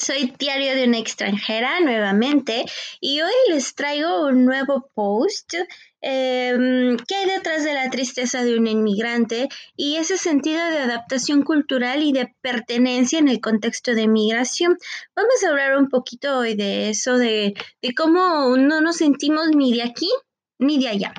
soy 0.00 0.32
Diario 0.38 0.74
de 0.74 0.84
una 0.84 0.98
extranjera 0.98 1.80
nuevamente 1.80 2.64
y 3.00 3.20
hoy 3.20 3.32
les 3.48 3.74
traigo 3.74 4.26
un 4.26 4.44
nuevo 4.44 4.90
post 4.94 5.54
eh, 6.02 6.96
que 7.06 7.14
hay 7.14 7.28
detrás 7.28 7.62
de 7.62 7.74
la 7.74 7.90
tristeza 7.90 8.42
de 8.42 8.56
un 8.56 8.66
inmigrante 8.66 9.48
y 9.76 9.96
ese 9.96 10.16
sentido 10.16 10.58
de 10.70 10.78
adaptación 10.78 11.42
cultural 11.42 12.02
y 12.02 12.12
de 12.12 12.34
pertenencia 12.40 13.18
en 13.18 13.28
el 13.28 13.40
contexto 13.40 13.94
de 13.94 14.08
migración. 14.08 14.78
Vamos 15.14 15.44
a 15.44 15.48
hablar 15.50 15.76
un 15.76 15.88
poquito 15.88 16.38
hoy 16.38 16.54
de 16.54 16.88
eso, 16.88 17.18
de, 17.18 17.54
de 17.82 17.94
cómo 17.94 18.56
no 18.56 18.80
nos 18.80 18.96
sentimos 18.96 19.48
ni 19.54 19.74
de 19.74 19.82
aquí 19.82 20.10
ni 20.58 20.78
de 20.78 20.88
allá. 20.88 21.14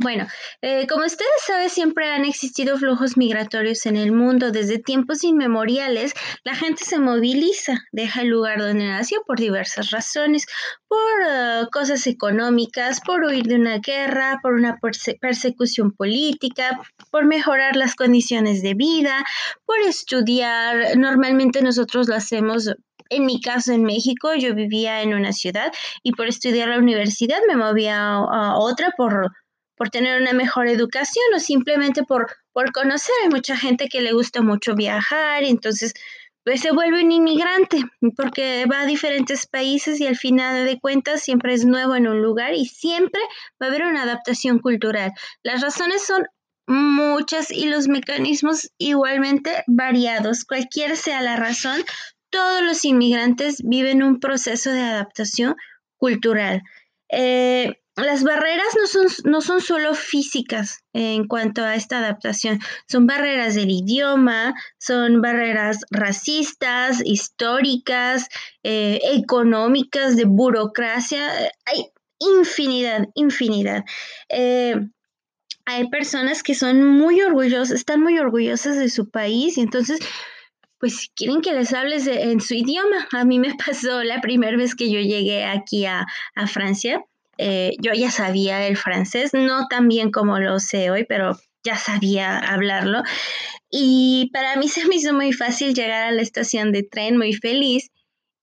Bueno, 0.00 0.26
eh, 0.60 0.86
como 0.88 1.04
ustedes 1.04 1.30
saben, 1.46 1.70
siempre 1.70 2.08
han 2.08 2.24
existido 2.24 2.76
flujos 2.76 3.16
migratorios 3.16 3.86
en 3.86 3.96
el 3.96 4.12
mundo. 4.12 4.50
Desde 4.50 4.78
tiempos 4.78 5.22
inmemoriales, 5.24 6.14
la 6.42 6.54
gente 6.54 6.84
se 6.84 6.98
moviliza, 6.98 7.78
deja 7.92 8.22
el 8.22 8.28
lugar 8.28 8.58
donde 8.58 8.86
nació 8.86 9.22
por 9.26 9.38
diversas 9.38 9.90
razones, 9.90 10.46
por 10.88 10.98
uh, 10.98 11.70
cosas 11.70 12.06
económicas, 12.06 13.00
por 13.00 13.24
huir 13.24 13.44
de 13.44 13.56
una 13.56 13.78
guerra, 13.78 14.40
por 14.42 14.54
una 14.54 14.78
persecución 15.20 15.92
política, 15.92 16.80
por 17.10 17.24
mejorar 17.26 17.76
las 17.76 17.94
condiciones 17.94 18.62
de 18.62 18.74
vida, 18.74 19.24
por 19.64 19.78
estudiar. 19.80 20.96
Normalmente 20.96 21.62
nosotros 21.62 22.08
lo 22.08 22.16
hacemos 22.16 22.70
en 23.10 23.26
mi 23.26 23.40
caso 23.40 23.72
en 23.72 23.84
México, 23.84 24.34
yo 24.34 24.54
vivía 24.54 25.02
en 25.02 25.14
una 25.14 25.32
ciudad 25.32 25.70
y 26.02 26.12
por 26.12 26.26
estudiar 26.26 26.68
la 26.68 26.78
universidad 26.78 27.38
me 27.46 27.56
movía 27.56 28.14
a 28.14 28.58
otra 28.58 28.92
por 28.96 29.30
por 29.76 29.90
tener 29.90 30.20
una 30.20 30.32
mejor 30.32 30.68
educación 30.68 31.24
o 31.34 31.40
simplemente 31.40 32.02
por, 32.02 32.26
por 32.52 32.72
conocer. 32.72 33.14
Hay 33.22 33.28
mucha 33.28 33.56
gente 33.56 33.88
que 33.88 34.00
le 34.00 34.12
gusta 34.12 34.42
mucho 34.42 34.74
viajar 34.74 35.42
y 35.42 35.50
entonces 35.50 35.94
pues 36.44 36.60
se 36.60 36.72
vuelve 36.72 37.02
un 37.02 37.10
inmigrante 37.10 37.78
porque 38.16 38.66
va 38.70 38.82
a 38.82 38.86
diferentes 38.86 39.46
países 39.46 39.98
y 40.00 40.06
al 40.06 40.16
final 40.16 40.66
de 40.66 40.78
cuentas 40.78 41.22
siempre 41.22 41.54
es 41.54 41.64
nuevo 41.64 41.96
en 41.96 42.06
un 42.06 42.20
lugar 42.20 42.52
y 42.52 42.66
siempre 42.66 43.20
va 43.60 43.66
a 43.66 43.70
haber 43.70 43.84
una 43.84 44.02
adaptación 44.02 44.58
cultural. 44.58 45.12
Las 45.42 45.62
razones 45.62 46.04
son 46.04 46.26
muchas 46.66 47.50
y 47.50 47.66
los 47.66 47.88
mecanismos 47.88 48.70
igualmente 48.76 49.64
variados. 49.66 50.44
Cualquier 50.44 50.96
sea 50.96 51.22
la 51.22 51.36
razón, 51.36 51.82
todos 52.30 52.62
los 52.62 52.84
inmigrantes 52.84 53.62
viven 53.64 54.02
un 54.02 54.20
proceso 54.20 54.70
de 54.70 54.82
adaptación 54.82 55.56
cultural. 55.96 56.62
Eh, 57.08 57.80
las 57.96 58.24
barreras 58.24 58.66
no 58.80 58.86
son, 58.88 59.06
no 59.24 59.40
son 59.40 59.60
solo 59.60 59.94
físicas 59.94 60.80
en 60.92 61.28
cuanto 61.28 61.62
a 61.62 61.76
esta 61.76 61.98
adaptación, 61.98 62.58
son 62.88 63.06
barreras 63.06 63.54
del 63.54 63.70
idioma, 63.70 64.54
son 64.78 65.22
barreras 65.22 65.84
racistas, 65.90 67.00
históricas, 67.04 68.28
eh, 68.64 69.00
económicas, 69.12 70.16
de 70.16 70.24
burocracia, 70.24 71.30
hay 71.66 71.86
infinidad, 72.18 73.06
infinidad. 73.14 73.84
Eh, 74.28 74.74
hay 75.66 75.88
personas 75.88 76.42
que 76.42 76.54
son 76.54 76.84
muy 76.84 77.22
orgullosas, 77.22 77.70
están 77.70 78.00
muy 78.02 78.18
orgullosas 78.18 78.76
de 78.76 78.90
su 78.90 79.08
país 79.08 79.56
y 79.56 79.60
entonces 79.60 80.00
pues 80.78 81.10
quieren 81.14 81.40
que 81.40 81.54
les 81.54 81.72
hables 81.72 82.06
en 82.08 82.40
su 82.40 82.54
idioma. 82.54 83.08
A 83.12 83.24
mí 83.24 83.38
me 83.38 83.54
pasó 83.66 84.02
la 84.02 84.20
primera 84.20 84.56
vez 84.56 84.74
que 84.74 84.90
yo 84.90 85.00
llegué 85.00 85.44
aquí 85.44 85.86
a, 85.86 86.06
a 86.34 86.46
Francia 86.48 87.04
eh, 87.38 87.72
yo 87.80 87.92
ya 87.92 88.10
sabía 88.10 88.66
el 88.66 88.76
francés, 88.76 89.32
no 89.34 89.66
tan 89.68 89.88
bien 89.88 90.10
como 90.10 90.38
lo 90.38 90.58
sé 90.58 90.90
hoy, 90.90 91.04
pero 91.04 91.38
ya 91.64 91.76
sabía 91.76 92.38
hablarlo. 92.38 93.02
Y 93.70 94.30
para 94.32 94.56
mí 94.56 94.68
se 94.68 94.86
me 94.86 94.96
hizo 94.96 95.12
muy 95.12 95.32
fácil 95.32 95.74
llegar 95.74 96.02
a 96.02 96.12
la 96.12 96.22
estación 96.22 96.72
de 96.72 96.82
tren, 96.82 97.16
muy 97.16 97.32
feliz. 97.32 97.90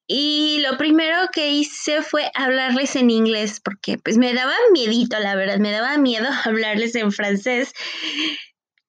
Y 0.07 0.59
lo 0.67 0.77
primero 0.77 1.17
que 1.31 1.51
hice 1.51 2.01
fue 2.01 2.31
hablarles 2.35 2.97
en 2.97 3.09
inglés, 3.09 3.61
porque 3.63 3.97
pues 3.97 4.17
me 4.17 4.33
daba 4.33 4.53
miedito, 4.73 5.17
la 5.19 5.35
verdad, 5.35 5.59
me 5.59 5.71
daba 5.71 5.97
miedo 5.97 6.27
hablarles 6.43 6.95
en 6.95 7.11
francés 7.11 7.73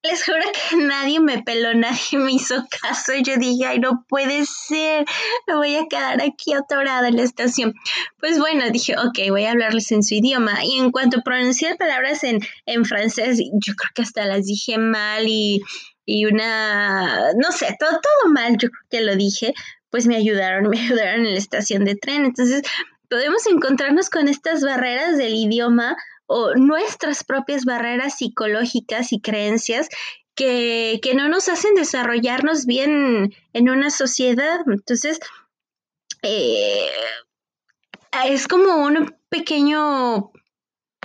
les 0.03 0.23
juro 0.23 0.41
que 0.69 0.75
nadie 0.77 1.19
me 1.21 1.41
peló, 1.43 1.73
nadie 1.73 2.17
me 2.17 2.33
hizo 2.33 2.65
caso. 2.81 3.13
Y 3.13 3.23
yo 3.23 3.37
dije, 3.37 3.65
ay, 3.65 3.79
no 3.79 4.05
puede 4.07 4.45
ser, 4.45 5.05
me 5.47 5.55
voy 5.55 5.75
a 5.75 5.87
quedar 5.89 6.21
aquí 6.21 6.53
atorada 6.53 7.07
en 7.07 7.15
la 7.15 7.23
estación. 7.23 7.73
Pues 8.19 8.37
bueno, 8.37 8.69
dije, 8.69 8.95
ok, 8.97 9.29
voy 9.29 9.45
a 9.45 9.51
hablarles 9.51 9.91
en 9.91 10.03
su 10.03 10.15
idioma. 10.15 10.63
Y 10.63 10.77
en 10.77 10.91
cuanto 10.91 11.21
pronuncié 11.23 11.75
palabras 11.75 12.23
en, 12.25 12.39
en 12.65 12.83
francés, 12.83 13.39
yo 13.39 13.73
creo 13.75 13.91
que 13.95 14.01
hasta 14.01 14.25
las 14.25 14.45
dije 14.45 14.77
mal 14.77 15.25
y, 15.25 15.61
y 16.05 16.25
una, 16.25 17.31
no 17.37 17.51
sé, 17.51 17.75
todo, 17.79 17.91
todo 17.91 18.31
mal, 18.31 18.57
yo 18.57 18.69
creo 18.69 18.87
que 18.89 19.01
lo 19.01 19.15
dije. 19.15 19.53
Pues 19.89 20.05
me 20.05 20.17
ayudaron, 20.17 20.69
me 20.69 20.81
ayudaron 20.81 21.25
en 21.25 21.33
la 21.33 21.39
estación 21.39 21.85
de 21.85 21.95
tren. 21.95 22.25
Entonces, 22.25 22.63
podemos 23.09 23.45
encontrarnos 23.47 24.09
con 24.09 24.27
estas 24.27 24.63
barreras 24.63 25.17
del 25.17 25.33
idioma 25.35 25.95
o 26.27 26.55
nuestras 26.55 27.23
propias 27.23 27.65
barreras 27.65 28.17
psicológicas 28.17 29.11
y 29.13 29.21
creencias 29.21 29.89
que, 30.35 30.99
no 31.15 31.27
nos 31.29 31.49
hacen 31.49 31.75
desarrollarnos 31.75 32.65
bien 32.65 33.33
en 33.53 33.69
una 33.69 33.89
sociedad. 33.89 34.59
Entonces, 34.67 35.19
eh, 36.21 36.89
es 38.25 38.47
como 38.47 38.75
un 38.77 39.15
pequeño 39.29 40.31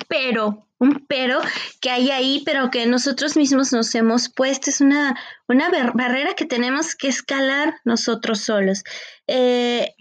pero, 0.09 0.67
un 0.79 1.05
pero 1.07 1.41
que 1.81 1.91
hay 1.91 2.11
ahí, 2.11 2.43
pero 2.45 2.71
que 2.71 2.87
nosotros 2.87 3.37
mismos 3.37 3.73
nos 3.73 3.95
hemos 3.95 4.29
puesto. 4.29 4.71
Es 4.71 4.81
una, 4.81 5.19
una 5.49 5.71
barrera 5.95 6.35
que 6.35 6.47
tenemos 6.47 6.95
que 6.95 7.09
escalar 7.09 7.75
nosotros 7.85 8.41
solos. 8.41 8.85
Eh, 9.27 9.95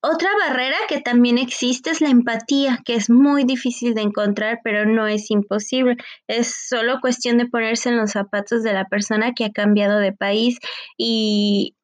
otra 0.00 0.28
barrera 0.46 0.76
que 0.88 1.00
también 1.00 1.38
existe 1.38 1.90
es 1.90 2.00
la 2.00 2.08
empatía, 2.08 2.80
que 2.84 2.94
es 2.94 3.08
muy 3.08 3.44
difícil 3.44 3.94
de 3.94 4.02
encontrar, 4.02 4.60
pero 4.64 4.84
no 4.84 5.06
es 5.06 5.30
imposible. 5.30 5.96
Es 6.26 6.54
solo 6.68 7.00
cuestión 7.00 7.38
de 7.38 7.46
ponerse 7.46 7.88
en 7.88 7.98
los 7.98 8.10
zapatos 8.10 8.62
de 8.62 8.72
la 8.72 8.86
persona 8.86 9.32
que 9.32 9.44
ha 9.44 9.52
cambiado 9.52 9.98
de 9.98 10.12
país 10.12 10.58
y, 10.98 11.76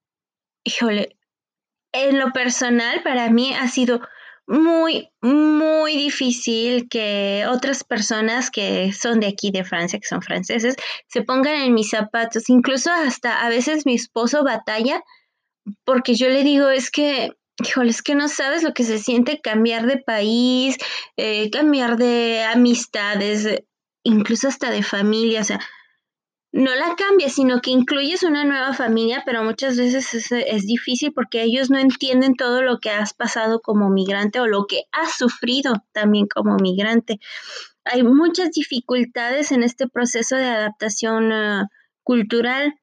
híjole, 0.64 1.16
en 1.92 2.18
lo 2.18 2.32
personal 2.32 3.02
para 3.02 3.30
mí 3.30 3.54
ha 3.54 3.68
sido 3.68 4.00
muy, 4.46 5.10
muy 5.20 5.96
difícil 5.96 6.88
que 6.88 7.44
otras 7.48 7.84
personas 7.84 8.50
que 8.50 8.92
son 8.92 9.20
de 9.20 9.28
aquí, 9.28 9.50
de 9.50 9.64
Francia, 9.64 9.98
que 9.98 10.08
son 10.08 10.22
franceses, 10.22 10.76
se 11.06 11.22
pongan 11.22 11.54
en 11.54 11.74
mis 11.74 11.90
zapatos. 11.90 12.48
Incluso 12.48 12.90
hasta 12.90 13.44
a 13.44 13.48
veces 13.48 13.86
mi 13.86 13.94
esposo 13.94 14.42
batalla 14.42 15.02
porque 15.84 16.14
yo 16.14 16.28
le 16.28 16.44
digo, 16.44 16.68
es 16.70 16.90
que 16.90 17.32
híjole, 17.64 17.90
es 17.90 18.02
que 18.02 18.14
no 18.14 18.28
sabes 18.28 18.62
lo 18.62 18.72
que 18.72 18.84
se 18.84 18.98
siente 18.98 19.40
cambiar 19.40 19.86
de 19.86 19.98
país, 19.98 20.76
eh, 21.16 21.50
cambiar 21.50 21.96
de 21.96 22.42
amistades, 22.42 23.44
eh, 23.46 23.66
incluso 24.04 24.48
hasta 24.48 24.70
de 24.70 24.82
familia, 24.82 25.40
o 25.40 25.44
sea, 25.44 25.60
no 26.52 26.74
la 26.74 26.94
cambias, 26.96 27.34
sino 27.34 27.60
que 27.60 27.70
incluyes 27.70 28.22
una 28.22 28.44
nueva 28.44 28.72
familia, 28.72 29.22
pero 29.26 29.44
muchas 29.44 29.76
veces 29.76 30.32
es, 30.32 30.66
difícil 30.66 31.12
porque 31.12 31.42
ellos 31.42 31.68
no 31.68 31.78
entienden 31.78 32.36
todo 32.36 32.62
lo 32.62 32.78
que 32.78 32.90
has 32.90 33.12
pasado 33.12 33.60
como 33.60 33.90
migrante 33.90 34.40
o 34.40 34.46
lo 34.46 34.66
que 34.66 34.84
has 34.90 35.18
sufrido 35.18 35.74
también 35.92 36.26
como 36.26 36.56
migrante. 36.56 37.20
Hay 37.84 38.02
muchas 38.02 38.50
dificultades 38.52 39.52
en 39.52 39.62
este 39.62 39.88
proceso 39.88 40.36
de 40.36 40.46
adaptación 40.46 41.32
uh, 41.32 41.66
cultural 42.02 42.74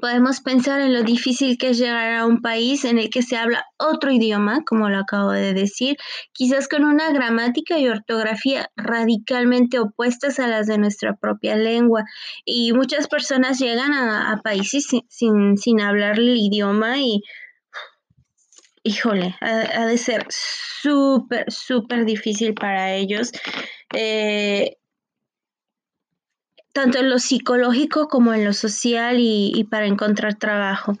Podemos 0.00 0.40
pensar 0.40 0.80
en 0.80 0.92
lo 0.92 1.02
difícil 1.02 1.58
que 1.58 1.70
es 1.70 1.78
llegar 1.78 2.14
a 2.14 2.26
un 2.26 2.40
país 2.40 2.84
en 2.84 2.98
el 2.98 3.10
que 3.10 3.22
se 3.22 3.36
habla 3.36 3.64
otro 3.78 4.10
idioma, 4.10 4.62
como 4.64 4.88
lo 4.88 4.98
acabo 4.98 5.32
de 5.32 5.54
decir, 5.54 5.96
quizás 6.32 6.68
con 6.68 6.84
una 6.84 7.10
gramática 7.12 7.78
y 7.78 7.88
ortografía 7.88 8.70
radicalmente 8.76 9.78
opuestas 9.78 10.38
a 10.38 10.46
las 10.46 10.66
de 10.66 10.78
nuestra 10.78 11.14
propia 11.16 11.56
lengua. 11.56 12.04
Y 12.44 12.72
muchas 12.72 13.08
personas 13.08 13.58
llegan 13.58 13.92
a, 13.92 14.40
países 14.42 14.86
sin, 15.08 15.56
sin, 15.56 15.80
hablar 15.80 16.18
el 16.18 16.36
idioma 16.36 16.98
y, 16.98 17.22
híjole, 18.82 19.36
ha, 19.40 19.86
de 19.86 19.98
ser 19.98 20.26
súper, 20.28 21.50
súper 21.50 22.04
difícil 22.04 22.54
para 22.54 22.94
ellos. 22.94 23.32
Eh, 23.94 24.76
tanto 26.78 26.98
en 26.98 27.10
lo 27.10 27.18
psicológico 27.18 28.06
como 28.06 28.32
en 28.34 28.44
lo 28.44 28.52
social 28.52 29.16
y, 29.18 29.64
para 29.64 29.86
encontrar 29.86 30.36
trabajo. 30.36 30.96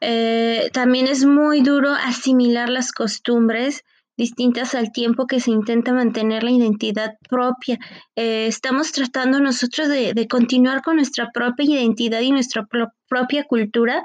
Eh, 0.00 0.70
también 0.72 1.06
es 1.06 1.26
muy 1.26 1.60
duro 1.60 1.90
asimilar 1.92 2.70
las 2.70 2.92
costumbres 2.92 3.84
distintas 4.16 4.74
al 4.74 4.90
tiempo 4.90 5.26
que 5.26 5.40
se 5.40 5.50
intenta 5.50 5.92
mantener 5.92 6.44
la 6.44 6.50
identidad 6.50 7.18
propia. 7.28 7.78
Eh, 8.16 8.46
estamos 8.46 8.90
tratando 8.92 9.38
nosotros 9.38 9.90
de, 9.90 10.14
de, 10.14 10.28
continuar 10.28 10.80
con 10.80 10.96
nuestra 10.96 11.30
propia 11.30 11.78
identidad 11.78 12.20
y 12.22 12.32
nuestra 12.32 12.66
propia 13.06 13.44
cultura, 13.44 14.02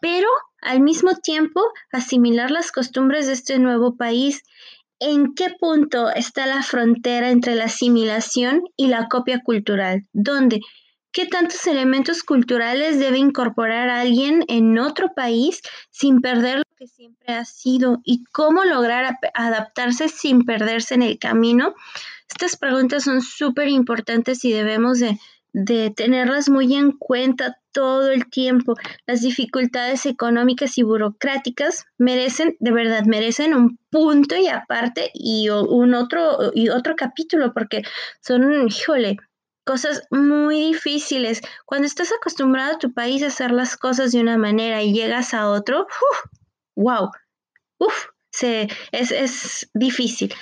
pero 0.00 0.28
al 0.62 0.80
mismo 0.80 1.16
tiempo 1.16 1.60
asimilar 1.92 2.50
las 2.50 2.72
costumbres 2.72 3.26
de 3.26 3.34
este 3.34 3.58
nuevo 3.58 3.94
país 3.96 4.42
¿En 5.04 5.34
qué 5.34 5.48
punto 5.58 6.10
está 6.10 6.46
la 6.46 6.62
frontera 6.62 7.30
entre 7.30 7.56
la 7.56 7.64
asimilación 7.64 8.62
y 8.76 8.86
la 8.86 9.08
copia 9.08 9.40
cultural? 9.40 10.06
¿Dónde? 10.12 10.60
qué 11.12 11.26
tantos 11.26 11.66
elementos 11.66 12.22
culturales 12.22 12.98
debe 12.98 13.18
incorporar 13.18 13.90
alguien 13.90 14.44
en 14.48 14.78
otro 14.78 15.12
país 15.14 15.60
sin 15.90 16.20
perder 16.20 16.58
lo 16.58 16.76
que 16.76 16.86
siempre 16.86 17.34
ha 17.34 17.44
sido 17.44 18.00
y 18.04 18.24
cómo 18.32 18.64
lograr 18.64 19.18
adaptarse 19.34 20.08
sin 20.08 20.44
perderse 20.44 20.94
en 20.94 21.02
el 21.02 21.18
camino. 21.18 21.74
Estas 22.28 22.56
preguntas 22.56 23.04
son 23.04 23.20
súper 23.20 23.68
importantes 23.68 24.44
y 24.44 24.52
debemos 24.52 25.00
de, 25.00 25.18
de 25.52 25.90
tenerlas 25.90 26.48
muy 26.48 26.74
en 26.74 26.92
cuenta 26.92 27.58
todo 27.72 28.10
el 28.10 28.28
tiempo. 28.30 28.74
Las 29.06 29.20
dificultades 29.20 30.06
económicas 30.06 30.78
y 30.78 30.82
burocráticas 30.82 31.84
merecen, 31.98 32.56
de 32.60 32.72
verdad, 32.72 33.04
merecen 33.06 33.54
un 33.54 33.78
punto 33.90 34.36
y 34.36 34.48
aparte 34.48 35.10
y 35.14 35.48
un 35.48 35.94
otro 35.94 36.52
y 36.54 36.68
otro 36.68 36.96
capítulo 36.96 37.52
porque 37.52 37.82
son, 38.20 38.68
híjole, 38.68 39.16
cosas 39.64 40.02
muy 40.10 40.60
difíciles. 40.60 41.40
Cuando 41.66 41.86
estás 41.86 42.12
acostumbrado 42.12 42.74
a 42.74 42.78
tu 42.78 42.92
país 42.92 43.22
a 43.22 43.28
hacer 43.28 43.50
las 43.50 43.76
cosas 43.76 44.12
de 44.12 44.20
una 44.20 44.38
manera 44.38 44.82
y 44.82 44.92
llegas 44.92 45.34
a 45.34 45.48
otro, 45.48 45.86
wow, 46.76 47.10
uf, 47.78 48.06
se, 48.30 48.68
es, 48.92 49.10
es 49.10 49.70
difícil 49.74 50.34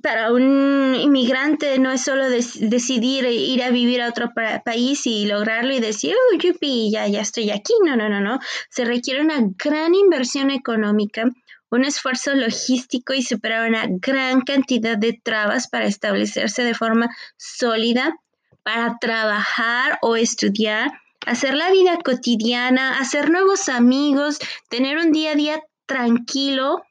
para 0.00 0.32
un 0.32 0.94
inmigrante 0.94 1.78
no 1.78 1.90
es 1.90 2.02
solo 2.02 2.28
decidir 2.28 3.24
ir 3.24 3.62
a 3.62 3.70
vivir 3.70 4.02
a 4.02 4.08
otro 4.08 4.30
país 4.64 5.06
y 5.06 5.26
lograrlo 5.26 5.72
y 5.72 5.80
decir, 5.80 6.14
oh, 6.14 6.36
yupi, 6.36 6.90
ya, 6.90 7.06
ya 7.06 7.20
estoy 7.20 7.50
aquí. 7.50 7.72
No, 7.84 7.96
no, 7.96 8.08
no, 8.08 8.20
no. 8.20 8.38
Se 8.70 8.84
requiere 8.84 9.20
una 9.20 9.38
gran 9.40 9.94
inversión 9.94 10.50
económica, 10.50 11.24
un 11.70 11.84
esfuerzo 11.84 12.34
logístico 12.34 13.14
y 13.14 13.22
superar 13.22 13.68
una 13.68 13.86
gran 13.88 14.42
cantidad 14.42 14.96
de 14.96 15.12
trabas 15.12 15.68
para 15.68 15.86
establecerse 15.86 16.62
de 16.62 16.74
forma 16.74 17.08
sólida, 17.36 18.16
para 18.62 18.98
trabajar 19.00 19.98
o 20.02 20.16
estudiar, 20.16 20.92
hacer 21.26 21.54
la 21.54 21.70
vida 21.70 21.98
cotidiana, 22.04 22.98
hacer 22.98 23.30
nuevos 23.30 23.68
amigos, 23.68 24.38
tener 24.68 24.98
un 24.98 25.12
día 25.12 25.32
a 25.32 25.34
día 25.34 25.62
tranquilo, 25.86 26.82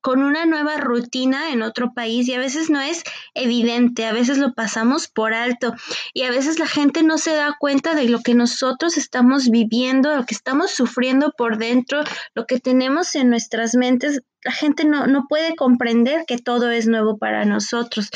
con 0.00 0.22
una 0.22 0.44
nueva 0.46 0.76
rutina 0.76 1.52
en 1.52 1.62
otro 1.62 1.92
país 1.94 2.28
y 2.28 2.34
a 2.34 2.38
veces 2.38 2.70
no 2.70 2.80
es 2.80 3.02
evidente, 3.34 4.04
a 4.04 4.12
veces 4.12 4.38
lo 4.38 4.54
pasamos 4.54 5.08
por 5.08 5.32
alto 5.32 5.74
y 6.12 6.22
a 6.22 6.30
veces 6.30 6.58
la 6.58 6.66
gente 6.66 7.02
no 7.02 7.18
se 7.18 7.34
da 7.34 7.56
cuenta 7.58 7.94
de 7.94 8.08
lo 8.08 8.20
que 8.20 8.34
nosotros 8.34 8.98
estamos 8.98 9.48
viviendo, 9.48 10.14
lo 10.14 10.26
que 10.26 10.34
estamos 10.34 10.70
sufriendo 10.70 11.32
por 11.36 11.58
dentro, 11.58 12.04
lo 12.34 12.46
que 12.46 12.60
tenemos 12.60 13.14
en 13.14 13.30
nuestras 13.30 13.74
mentes. 13.74 14.20
La 14.44 14.52
gente 14.52 14.84
no, 14.84 15.06
no 15.06 15.26
puede 15.28 15.56
comprender 15.56 16.24
que 16.26 16.38
todo 16.38 16.70
es 16.70 16.86
nuevo 16.86 17.18
para 17.18 17.44
nosotros. 17.44 18.10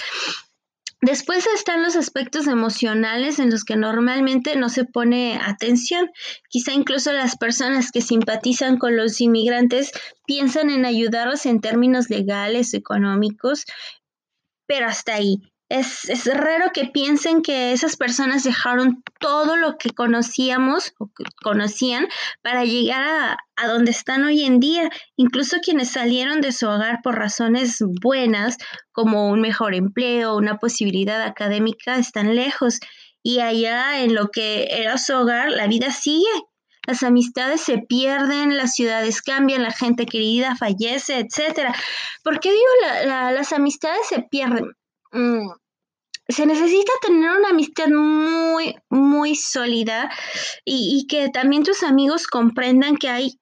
Después 1.03 1.47
están 1.55 1.83
los 1.83 1.97
aspectos 1.97 2.47
emocionales 2.47 3.39
en 3.39 3.51
los 3.51 3.65
que 3.65 3.77
normalmente 3.77 4.57
no 4.57 4.69
se 4.69 4.85
pone 4.85 5.39
atención. 5.43 6.11
Quizá 6.51 6.73
incluso 6.73 7.13
las 7.13 7.39
personas 7.39 7.91
que 7.91 8.03
simpatizan 8.03 8.77
con 8.77 8.97
los 8.97 9.19
inmigrantes 9.23 9.93
piensan 10.27 10.69
en 10.69 10.85
ayudarlos 10.85 11.47
en 11.47 11.61
términos 11.63 12.11
legales, 12.11 12.75
económicos, 12.75 13.65
pero 14.67 14.87
hasta 14.87 15.15
ahí. 15.15 15.50
Es, 15.71 16.27
raro 16.27 16.73
que 16.75 16.87
piensen 16.87 17.43
que 17.43 17.73
esas 17.73 17.97
personas 17.97 18.43
dejaron 18.43 19.05
todo 19.21 19.55
lo 19.55 19.79
que 19.79 19.91
conocíamos 19.91 20.95
o 20.99 21.07
que 21.07 21.23
conocían 21.45 22.09
para 22.43 22.65
llegar 22.65 23.39
a, 23.57 23.67
donde 23.69 23.93
están 23.93 24.25
hoy 24.25 24.43
en 24.43 24.59
día. 24.59 24.91
Incluso 25.15 25.59
quienes 25.63 25.93
salieron 25.93 26.41
de 26.41 26.51
su 26.51 26.67
hogar 26.67 26.99
por 27.05 27.15
razones 27.17 27.79
buenas, 28.03 28.57
como 28.91 29.29
un 29.29 29.41
mejor 29.41 29.77
empleo, 29.77 30.37
una 30.37 30.59
posibilidad 30.59 31.23
académica, 31.23 31.99
están 31.99 32.35
lejos. 32.35 32.81
Y 33.23 33.39
allá 33.39 34.03
en 34.03 34.17
lo 34.17 34.31
que 34.33 34.67
era 34.73 34.99
su 34.99 35.15
hogar, 35.15 35.53
la 35.53 35.69
vida 35.69 35.93
sigue. 35.93 36.27
Las 36.85 37.05
amistades 37.05 37.61
se 37.61 37.79
pierden, 37.79 38.57
las 38.57 38.75
ciudades 38.75 39.23
cambian, 39.23 39.63
la 39.63 39.71
gente 39.71 40.05
querida 40.07 40.57
fallece, 40.57 41.21
etc. 41.21 41.73
¿Por 42.25 42.41
qué 42.41 42.51
digo 42.51 43.05
las 43.05 43.53
amistades 43.53 44.09
se 44.09 44.23
pierden? 44.23 44.73
Mm, 45.13 45.51
se 46.29 46.47
necesita 46.47 46.93
tener 47.03 47.31
una 47.31 47.51
amistad 47.51 47.89
muy, 47.89 48.77
muy 48.89 49.35
sólida 49.35 50.11
y, 50.65 51.07
que 51.09 51.29
también 51.29 51.65
tus 51.65 51.83
amigos 51.83 52.27
comprendan 52.27 52.97
que 52.97 53.09
hay, 53.09 53.41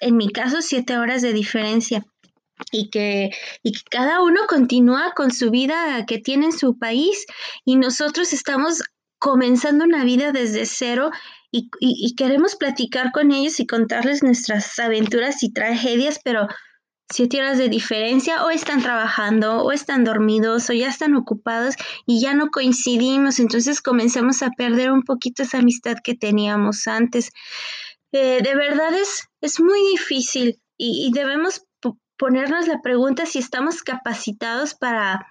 en 0.00 0.16
mi 0.16 0.28
caso, 0.28 0.62
siete 0.62 0.98
horas 0.98 1.22
de 1.22 1.32
diferencia 1.32 2.04
y 2.70 2.90
que, 2.90 3.30
y 3.62 3.72
que 3.72 3.82
cada 3.90 4.22
uno 4.22 4.40
continúa 4.48 5.12
con 5.14 5.32
su 5.32 5.50
vida 5.50 6.04
que 6.06 6.18
tiene 6.18 6.46
en 6.46 6.52
su 6.52 6.78
país 6.78 7.26
y 7.64 7.76
nosotros 7.76 8.32
estamos 8.32 8.82
comenzando 9.18 9.84
una 9.84 10.04
vida 10.04 10.32
desde 10.32 10.66
cero 10.66 11.10
y, 11.50 11.70
y, 11.80 12.14
queremos 12.16 12.54
platicar 12.54 13.12
con 13.12 13.32
ellos 13.32 13.60
y 13.60 13.66
contarles 13.66 14.22
nuestras 14.22 14.78
aventuras 14.78 15.42
y 15.42 15.52
tragedias, 15.52 16.20
pero 16.22 16.48
siete 17.08 17.40
horas 17.40 17.58
de 17.58 17.68
diferencia 17.68 18.44
o 18.44 18.50
están 18.50 18.82
trabajando 18.82 19.62
o 19.62 19.72
están 19.72 20.04
dormidos 20.04 20.68
o 20.70 20.72
ya 20.72 20.88
están 20.88 21.14
ocupados 21.14 21.74
y 22.04 22.20
ya 22.20 22.34
no 22.34 22.50
coincidimos, 22.50 23.38
entonces 23.38 23.80
comenzamos 23.80 24.42
a 24.42 24.50
perder 24.50 24.90
un 24.90 25.02
poquito 25.02 25.42
esa 25.42 25.58
amistad 25.58 25.96
que 26.02 26.14
teníamos 26.14 26.86
antes. 26.88 27.30
Eh, 28.12 28.40
de 28.42 28.54
verdad 28.54 28.92
es, 28.94 29.28
es 29.40 29.60
muy 29.60 29.80
difícil 29.90 30.60
y, 30.78 31.10
debemos 31.12 31.64
ponernos 32.18 32.66
la 32.66 32.80
pregunta 32.82 33.26
si 33.26 33.38
estamos 33.38 33.82
capacitados 33.82 34.74
para, 34.74 35.26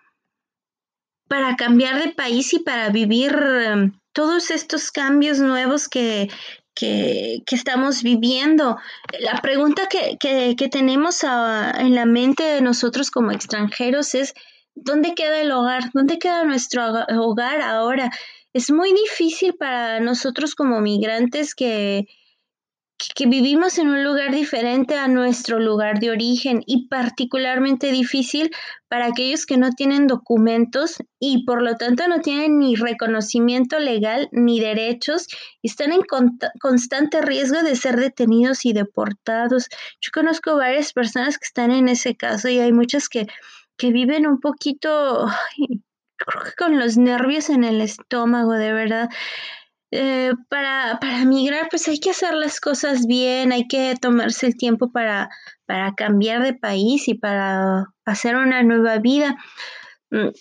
para 1.28 1.56
cambiar 1.56 2.02
de 2.02 2.14
país 2.14 2.54
y 2.54 2.60
para 2.60 2.90
vivir 2.90 3.34
em, 3.34 4.00
todos 4.12 4.52
estos 4.52 4.92
cambios 4.92 5.40
nuevos 5.40 5.90
que, 5.90 6.30
que, 6.76 7.44
estamos 7.52 8.04
viviendo. 8.04 8.78
La 9.20 9.42
pregunta 9.42 9.88
que, 9.90 10.70
tenemos 10.70 11.24
en 11.24 11.96
la 11.96 12.06
mente 12.06 12.44
de 12.44 12.62
nosotros 12.62 13.10
como 13.10 13.32
extranjeros 13.32 14.14
es, 14.14 14.34
¿dónde 14.76 15.16
queda 15.16 15.42
el 15.42 15.52
hogar? 15.52 15.92
¿Dónde 15.94 16.20
queda 16.20 16.44
nuestro 16.44 16.84
hogar 17.20 17.62
ahora? 17.62 18.12
Es 18.54 18.72
muy 18.72 18.94
difícil 18.94 19.56
para 19.56 20.00
nosotros 20.00 20.56
como 20.56 20.82
migrantes 20.82 21.56
que, 21.56 22.06
que 23.14 23.28
vivimos 23.28 23.78
en 23.78 23.90
un 23.90 24.04
lugar 24.04 24.34
diferente 24.34 24.96
a 24.96 25.08
nuestro 25.08 25.60
lugar 25.60 26.00
de 26.00 26.12
origen 26.12 26.62
y 26.66 26.88
particularmente 26.88 27.92
difícil 27.92 28.52
para 28.88 29.08
aquellos 29.08 29.46
que 29.46 29.58
no 29.58 29.72
tienen 29.72 30.08
documentos 30.08 30.98
y 31.20 31.46
por 31.46 31.62
lo 31.62 31.76
tanto 31.76 32.08
no 32.08 32.22
tienen 32.22 32.60
ni 32.60 32.76
reconocimiento 32.76 33.80
legal 33.80 34.30
ni 34.32 34.60
derechos 34.60 35.28
y 35.62 35.68
están 35.68 35.92
en 35.92 36.02
constante 36.60 37.22
riesgo 37.22 37.62
de 37.62 37.76
ser 37.76 37.98
detenidos 37.98 38.66
y 38.66 38.74
deportados. 38.74 39.68
Yo 40.02 40.12
conozco 40.14 40.56
varias 40.56 40.94
personas 40.94 41.38
que 41.38 41.46
están 41.46 41.72
en 41.72 41.90
ese 41.90 42.16
caso 42.16 42.50
y 42.50 42.60
hay 42.60 42.72
muchas 42.72 43.10
que, 43.10 43.28
que 43.78 43.92
viven 43.92 44.26
un 44.26 44.40
poquito 44.40 45.28
creo 46.18 46.44
que 46.44 46.52
con 46.58 46.80
los 46.80 46.98
nervios 46.98 47.50
en 47.50 47.64
el 47.64 47.82
estómago, 47.82 48.54
de 48.54 48.74
verdad. 48.74 49.10
Eh, 49.98 50.34
para, 50.50 51.00
para 51.00 51.24
migrar, 51.24 51.70
pues 51.70 51.88
hay 51.88 52.02
que 52.02 52.10
hacer 52.10 52.34
las 52.34 52.60
cosas 52.60 53.08
bien, 53.08 53.54
hay 53.54 53.66
que 53.66 53.96
tomarse 53.96 54.46
el 54.46 54.58
tiempo 54.58 54.92
para, 54.92 55.30
para 55.66 55.94
cambiar 55.96 56.44
de 56.44 56.54
país 56.54 57.08
y 57.08 57.14
para 57.14 57.94
hacer 58.04 58.36
una 58.36 58.62
nueva 58.62 58.98
vida. 58.98 59.38
Mm, 60.12 60.32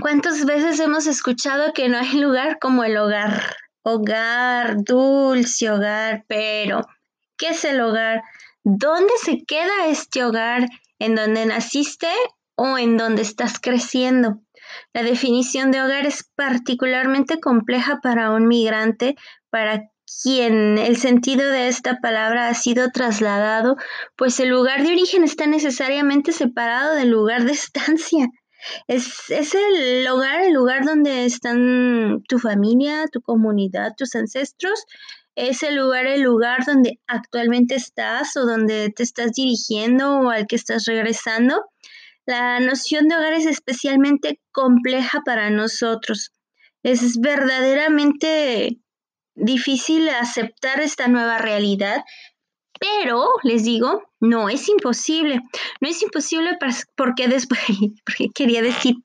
¿Cuántas 0.00 0.44
veces 0.46 0.80
hemos 0.80 1.06
escuchado 1.06 1.72
que 1.72 1.88
no 1.88 1.96
hay 1.98 2.18
lugar 2.18 2.58
como 2.58 2.82
el 2.82 2.96
hogar? 2.96 3.54
Hogar, 3.84 4.82
dulce 4.82 5.70
hogar, 5.70 6.24
pero 6.26 6.80
¿qué 7.36 7.50
es 7.50 7.64
el 7.64 7.80
hogar? 7.80 8.24
¿Dónde 8.64 9.12
se 9.22 9.44
queda 9.44 9.86
este 9.86 10.24
hogar? 10.24 10.66
¿En 10.98 11.14
donde 11.14 11.46
naciste 11.46 12.08
o 12.56 12.78
en 12.78 12.96
donde 12.96 13.22
estás 13.22 13.60
creciendo? 13.60 14.40
La 14.92 15.02
definición 15.02 15.70
de 15.70 15.82
hogar 15.82 16.06
es 16.06 16.24
particularmente 16.34 17.40
compleja 17.40 18.00
para 18.02 18.32
un 18.32 18.46
migrante, 18.46 19.16
para 19.50 19.92
quien 20.22 20.78
el 20.78 20.96
sentido 20.96 21.50
de 21.50 21.68
esta 21.68 21.98
palabra 22.00 22.48
ha 22.48 22.54
sido 22.54 22.90
trasladado, 22.90 23.76
pues 24.16 24.40
el 24.40 24.50
lugar 24.50 24.82
de 24.82 24.92
origen 24.92 25.24
está 25.24 25.46
necesariamente 25.46 26.32
separado 26.32 26.94
del 26.94 27.10
lugar 27.10 27.44
de 27.44 27.52
estancia. 27.52 28.28
Es, 28.86 29.28
es, 29.30 29.54
el 29.54 30.06
hogar, 30.06 30.42
el 30.42 30.52
lugar 30.52 30.84
donde 30.84 31.24
están 31.24 32.22
tu 32.28 32.38
familia, 32.38 33.06
tu 33.10 33.20
comunidad, 33.20 33.92
tus 33.96 34.14
ancestros. 34.14 34.84
Es 35.34 35.62
el 35.62 35.76
lugar, 35.76 36.06
el 36.06 36.22
lugar 36.22 36.64
donde 36.64 37.00
actualmente 37.08 37.74
estás 37.74 38.36
o 38.36 38.46
donde 38.46 38.90
te 38.90 39.02
estás 39.02 39.32
dirigiendo 39.32 40.20
o 40.20 40.30
al 40.30 40.46
que 40.46 40.56
estás 40.56 40.84
regresando. 40.84 41.64
La 42.26 42.60
noción 42.60 43.08
de 43.08 43.16
hogar 43.16 43.32
es 43.32 43.46
especialmente 43.46 44.40
compleja 44.52 45.20
para 45.24 45.50
nosotros. 45.50 46.32
Es 46.82 47.18
verdaderamente 47.20 48.78
difícil 49.34 50.08
aceptar 50.08 50.80
esta 50.80 51.08
nueva 51.08 51.38
realidad, 51.38 52.02
pero 52.78 53.26
les 53.42 53.64
digo, 53.64 54.02
no 54.20 54.48
es 54.48 54.68
imposible. 54.68 55.40
No 55.80 55.88
es 55.88 56.02
imposible 56.02 56.56
porque 56.96 57.28
después, 57.28 57.60
quería 58.34 58.62
decir 58.62 58.96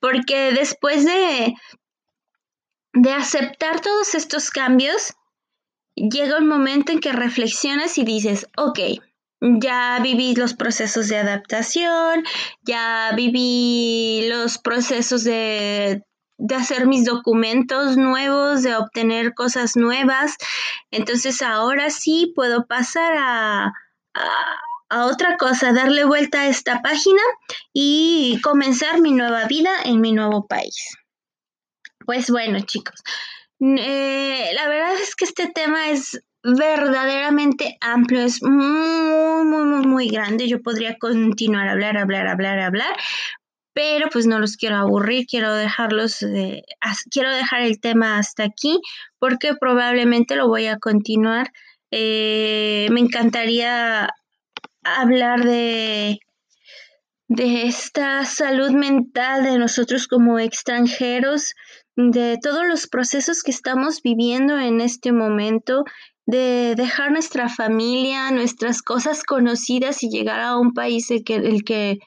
porque 0.00 0.52
después 0.52 1.04
de 1.04 1.54
de 2.94 3.12
aceptar 3.12 3.80
todos 3.80 4.14
estos 4.14 4.50
cambios, 4.50 5.14
llega 5.94 6.38
un 6.38 6.46
momento 6.46 6.92
en 6.92 7.00
que 7.00 7.12
reflexionas 7.12 7.98
y 7.98 8.04
dices, 8.04 8.46
ok, 8.56 8.78
ya 9.42 9.98
viví 10.00 10.34
los 10.36 10.54
procesos 10.54 11.08
de 11.08 11.18
adaptación, 11.18 12.24
ya 12.62 13.12
viví 13.16 14.28
los 14.28 14.58
procesos 14.58 15.24
de, 15.24 16.02
hacer 16.54 16.86
mis 16.86 17.04
documentos 17.04 17.96
nuevos, 17.96 18.62
de 18.62 18.76
obtener 18.76 19.34
cosas 19.34 19.76
nuevas. 19.76 20.36
Entonces 20.90 21.42
ahora 21.42 21.90
sí 21.90 22.32
puedo 22.36 22.66
pasar 22.66 23.14
a, 23.16 23.72
a 24.88 25.06
otra 25.06 25.36
cosa, 25.36 25.72
darle 25.72 26.04
vuelta 26.04 26.42
a 26.42 26.48
esta 26.48 26.80
página 26.80 27.22
y 27.72 28.40
comenzar 28.42 29.00
mi 29.00 29.12
nueva 29.12 29.46
vida 29.46 29.70
en 29.84 30.00
mi 30.00 30.12
nuevo 30.12 30.46
país. 30.46 30.96
Pues 32.04 32.30
bueno, 32.30 32.60
chicos, 32.60 33.02
eh, 33.60 34.50
la 34.54 34.68
verdad 34.68 34.94
es 34.94 35.14
que 35.16 35.24
este 35.24 35.48
tema 35.48 35.90
es 35.90 36.20
verdaderamente 36.42 37.78
amplio, 37.80 38.22
es 38.22 38.42
muy, 38.42 39.21
muy, 39.64 39.78
muy, 39.78 39.86
muy 39.86 40.08
grande. 40.08 40.48
Yo 40.48 40.62
podría 40.62 40.96
continuar 40.98 41.68
a 41.68 41.72
hablar, 41.72 41.96
hablar, 41.96 42.26
hablar, 42.26 42.58
hablar, 42.58 42.96
pero 43.72 44.08
pues 44.10 44.26
no 44.26 44.38
los 44.38 44.56
quiero 44.56 44.76
aburrir, 44.76 45.26
quiero 45.26 45.54
dejarlos, 45.54 46.18
quiero 47.10 47.30
dejar 47.30 47.62
el 47.62 47.80
tema 47.80 48.18
hasta 48.18 48.44
aquí 48.44 48.80
porque 49.18 49.54
probablemente 49.54 50.36
lo 50.36 50.48
voy 50.48 50.66
a 50.66 50.78
continuar. 50.78 51.50
Eh, 51.90 52.88
me 52.90 53.00
encantaría 53.00 54.08
hablar 54.82 55.44
de 55.44 56.18
de 57.34 57.62
esta 57.62 58.26
salud 58.26 58.72
mental 58.72 59.44
de 59.44 59.56
nosotros 59.56 60.06
como 60.06 60.38
extranjeros, 60.38 61.54
de 61.96 62.38
todos 62.42 62.66
los 62.66 62.86
procesos 62.86 63.42
que 63.42 63.50
estamos 63.50 64.02
viviendo 64.02 64.58
en 64.58 64.82
este 64.82 65.12
momento, 65.12 65.84
de 66.26 66.74
dejar 66.76 67.10
nuestra 67.10 67.48
familia, 67.48 68.30
nuestras 68.30 68.82
cosas 68.82 69.24
conocidas 69.24 70.02
y 70.02 70.08
llegar 70.08 70.40
a 70.40 70.56
un 70.56 70.72
país 70.72 71.10
el 71.10 71.24
que, 71.24 71.36
el 71.36 71.64
que 71.64 71.98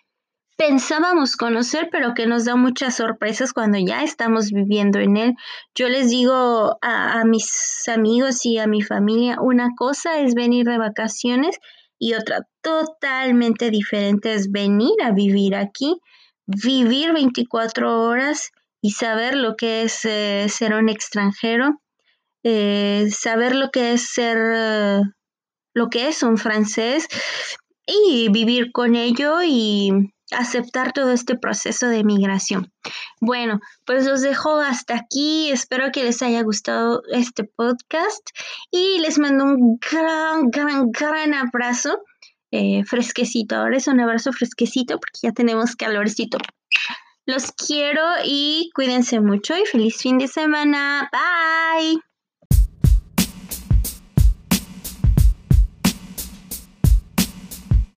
pensábamos 0.57 1.36
conocer, 1.36 1.89
pero 1.91 2.13
que 2.13 2.27
nos 2.27 2.45
da 2.45 2.55
muchas 2.55 2.95
sorpresas 2.95 3.51
cuando 3.51 3.77
ya 3.77 4.03
estamos 4.03 4.51
viviendo 4.51 5.00
en 5.00 5.17
él. 5.17 5.34
Yo 5.75 5.89
les 5.89 6.10
digo 6.10 6.77
a, 6.81 7.24
mis 7.25 7.88
amigos 7.88 8.45
y 8.45 8.57
a 8.57 8.67
mi 8.67 8.81
familia, 8.81 9.38
una 9.41 9.69
cosa 9.75 10.19
es 10.19 10.34
venir 10.34 10.65
de 10.65 10.77
vacaciones 10.77 11.57
y 12.00 12.13
otra 12.13 12.48
totalmente 12.62 13.69
diferente 13.69 14.34
es 14.34 14.51
venir 14.51 15.01
a 15.03 15.12
vivir 15.12 15.55
aquí, 15.55 16.00
vivir 16.45 17.13
24 17.13 18.01
horas 18.03 18.51
y 18.81 18.91
saber 18.91 19.36
lo 19.36 19.55
que 19.55 19.84
es 19.84 20.05
eh, 20.05 20.48
ser 20.50 20.74
un 20.74 20.89
extranjero, 20.89 21.81
eh, 22.47 23.09
saber 23.09 23.55
lo 23.55 23.71
que 23.71 23.93
es 23.93 24.07
ser, 24.07 24.37
eh, 24.37 25.01
lo 25.73 25.89
que 25.89 26.07
es 26.07 26.21
un 26.21 26.37
francés 26.37 27.07
y 27.87 28.29
vivir 28.29 28.71
con 28.71 28.95
ello 28.95 29.41
y 29.43 29.91
aceptar 30.31 30.93
todo 30.93 31.11
este 31.11 31.35
proceso 31.37 31.87
de 31.87 32.03
migración. 32.03 32.71
Bueno, 33.19 33.59
pues 33.83 34.05
los 34.05 34.21
dejo 34.21 34.59
hasta 34.59 34.95
aquí. 34.95 35.49
Espero 35.49 35.91
que 35.91 36.03
les 36.03 36.21
haya 36.21 36.43
gustado 36.43 37.01
este 37.11 37.45
podcast 37.45 38.29
y 38.69 38.99
les 38.99 39.17
mando 39.17 39.45
un 39.45 39.79
gran, 39.79 40.51
gran, 40.51 40.91
gran 40.91 41.33
abrazo 41.33 42.03
eh, 42.51 42.83
fresquecito. 42.85 43.55
Ahora 43.55 43.77
es 43.77 43.87
un 43.87 43.99
abrazo 43.99 44.31
fresquecito 44.33 44.99
porque 44.99 45.19
ya 45.23 45.31
tenemos 45.31 45.75
calorcito. 45.75 46.37
Los 47.25 47.51
quiero 47.53 48.03
y 48.23 48.69
cuídense 48.75 49.19
mucho 49.19 49.57
y 49.57 49.65
feliz 49.65 49.97
fin 49.97 50.19
de 50.19 50.27
semana. 50.27 51.09
Bye. 51.11 52.04